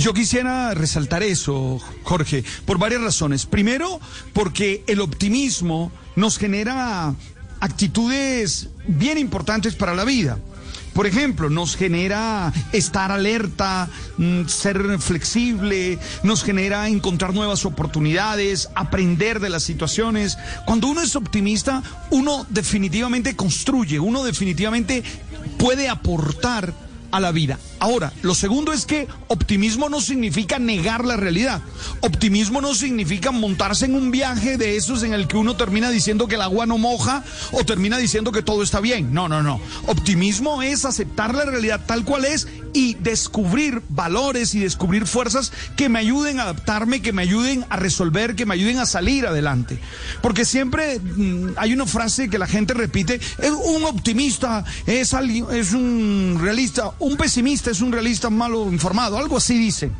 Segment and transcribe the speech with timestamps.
[0.00, 3.44] yo quisiera resaltar eso, Jorge, por varias razones.
[3.44, 4.00] Primero,
[4.32, 7.14] porque el optimismo nos genera
[7.60, 10.38] actitudes bien importantes para la vida.
[10.94, 19.38] Por ejemplo, nos genera estar alerta, mm, ser flexible, nos genera encontrar nuevas oportunidades, aprender
[19.38, 20.36] de las situaciones.
[20.66, 25.04] Cuando uno es optimista, uno definitivamente construye, uno definitivamente
[25.58, 26.74] puede aportar
[27.12, 27.58] a la vida.
[27.80, 31.62] Ahora, lo segundo es que optimismo no significa negar la realidad.
[32.00, 36.28] Optimismo no significa montarse en un viaje de esos en el que uno termina diciendo
[36.28, 39.12] que el agua no moja o termina diciendo que todo está bien.
[39.14, 39.60] No, no, no.
[39.86, 45.88] Optimismo es aceptar la realidad tal cual es y descubrir valores y descubrir fuerzas que
[45.88, 49.78] me ayuden a adaptarme, que me ayuden a resolver, que me ayuden a salir adelante.
[50.20, 55.46] Porque siempre mm, hay una frase que la gente repite, es un optimista es alguien,
[55.52, 59.90] es un realista, un pesimista es un realista malo informado, algo así dice.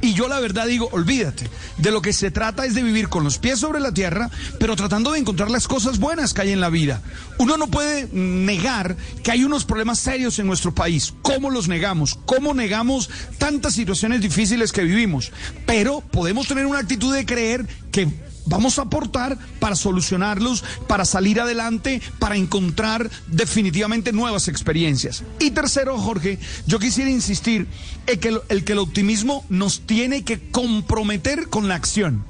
[0.00, 3.24] Y yo la verdad digo, olvídate, de lo que se trata es de vivir con
[3.24, 6.60] los pies sobre la tierra, pero tratando de encontrar las cosas buenas que hay en
[6.60, 7.02] la vida.
[7.38, 11.14] Uno no puede negar que hay unos problemas serios en nuestro país.
[11.22, 12.18] ¿Cómo los negamos?
[12.26, 15.32] ¿Cómo negamos tantas situaciones difíciles que vivimos?
[15.66, 18.08] Pero podemos tener una actitud de creer que
[18.48, 25.22] vamos a aportar para solucionarlos, para salir adelante, para encontrar definitivamente nuevas experiencias.
[25.38, 27.66] Y tercero, Jorge, yo quisiera insistir
[28.06, 32.24] en que el, que el optimismo nos tiene que comprometer con la acción.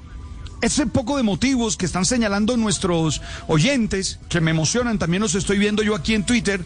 [0.61, 5.57] Ese poco de motivos que están señalando nuestros oyentes, que me emocionan, también los estoy
[5.57, 6.65] viendo yo aquí en Twitter,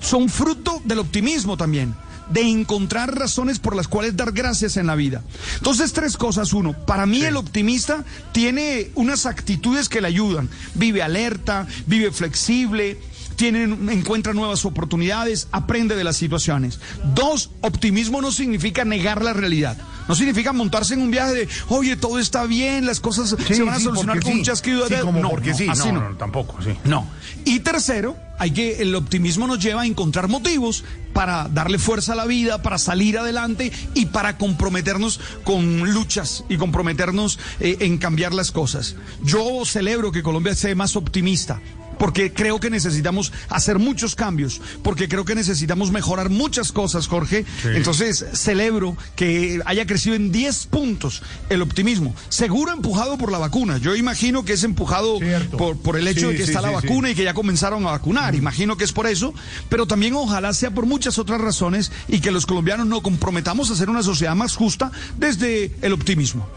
[0.00, 1.94] son fruto del optimismo también
[2.30, 5.22] de encontrar razones por las cuales dar gracias en la vida.
[5.56, 6.52] Entonces, tres cosas.
[6.52, 10.48] Uno, para mí el optimista tiene unas actitudes que le ayudan.
[10.74, 12.98] Vive alerta, vive flexible,
[13.36, 16.78] tiene, encuentra nuevas oportunidades, aprende de las situaciones.
[17.14, 19.76] Dos, optimismo no significa negar la realidad.
[20.10, 23.74] No significa montarse en un viaje de, oye, todo está bien, las cosas se van
[23.74, 25.04] a solucionar con un chasquido de...
[25.04, 26.76] no, porque sí, no, no, tampoco, sí.
[26.82, 27.06] No.
[27.44, 30.82] Y tercero, hay que, el optimismo nos lleva a encontrar motivos
[31.12, 36.56] para darle fuerza a la vida, para salir adelante y para comprometernos con luchas y
[36.56, 38.96] comprometernos eh, en cambiar las cosas.
[39.22, 41.60] Yo celebro que Colombia sea más optimista
[42.00, 47.44] porque creo que necesitamos hacer muchos cambios, porque creo que necesitamos mejorar muchas cosas, Jorge.
[47.62, 53.76] Entonces, celebro que haya crecido en 10 puntos el optimismo, seguro empujado por la vacuna.
[53.76, 55.18] Yo imagino que es empujado
[55.58, 58.34] por, por, el hecho de que está la vacuna y que ya comenzaron a vacunar.
[58.34, 59.34] Imagino que es por eso,
[59.68, 63.74] pero también ojalá sea por muchas otras razones y que los colombianos nos comprometamos a
[63.74, 66.48] hacer una sociedad más justa desde el optimismo.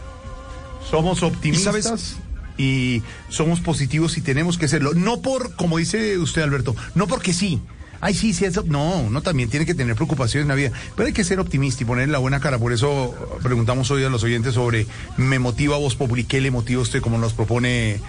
[0.90, 2.16] Somos optimistas
[2.56, 4.94] y somos positivos y tenemos que serlo.
[4.94, 7.60] No por, como dice usted, Alberto, no porque sí.
[8.00, 8.64] Ay, sí, sí, eso.
[8.66, 10.72] No, uno también tiene que tener preocupaciones en la vida.
[10.94, 12.58] Pero hay que ser optimista y poner la buena cara.
[12.58, 16.24] Por eso preguntamos hoy a los oyentes sobre ¿me motiva vos Populi?
[16.24, 18.00] ¿Qué le motiva a usted como nos propone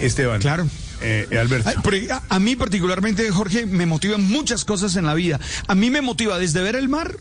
[0.00, 0.40] Esteban?
[0.40, 0.68] Claro.
[1.02, 1.68] Eh, Alberto.
[2.28, 5.40] a, mí particularmente, Jorge, me motivan muchas cosas en la vida.
[5.66, 7.16] A mí me motiva desde ver el mar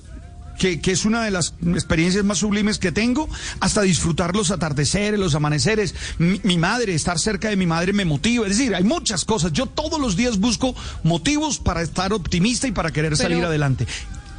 [0.60, 3.28] que, es una de las experiencias más sublimes que tengo,
[3.60, 5.96] hasta disfrutar los atardeceres, los amaneceres.
[6.20, 8.46] Mi, madre, estar cerca de mi madre me motiva.
[8.46, 9.54] Es decir, hay muchas cosas.
[9.54, 13.88] Yo todos los días busco motivos para estar optimista y para querer salir adelante.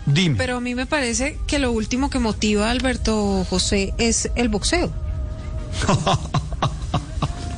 [0.06, 0.36] Dime.
[0.36, 4.48] Pero a mí me parece que lo último que motiva a Alberto José es el
[4.48, 4.92] boxeo.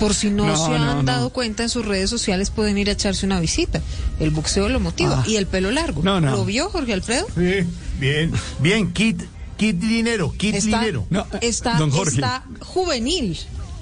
[0.02, 3.24] Por si no, se han dado cuenta en sus redes sociales, pueden ir a echarse
[3.24, 3.80] una visita.
[4.18, 5.20] El boxeo lo motiva.
[5.20, 5.28] Ah.
[5.28, 6.02] Y el pelo largo.
[6.02, 7.28] ¿Lo vio Jorge Alfredo?
[7.36, 7.64] Sí,
[8.00, 8.32] bien.
[8.58, 9.22] Bien, Kit,
[9.56, 11.06] Kit Dinero, Kit Dinero.
[11.40, 13.38] está, está juvenil.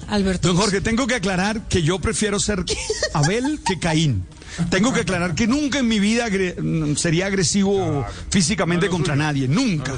[0.09, 0.49] Alberto.
[0.49, 2.65] Don Jorge, tengo que aclarar que yo prefiero ser
[3.13, 4.23] Abel que Caín.
[4.69, 6.27] Tengo que aclarar que nunca en mi vida
[6.97, 9.93] sería agresivo físicamente contra nadie, nunca.